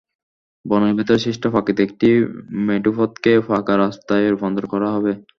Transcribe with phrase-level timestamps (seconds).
[0.65, 2.09] বনের ভেতরে সৃষ্ট প্রাকৃতিক একটি
[2.67, 5.11] মেঠোপথকে পাকা রাস্তায় রূপান্তর করা হবে।